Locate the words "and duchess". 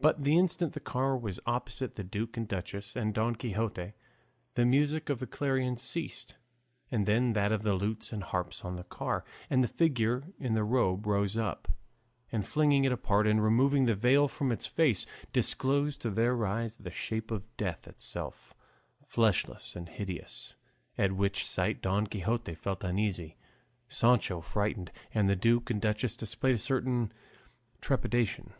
2.36-2.96, 25.70-26.16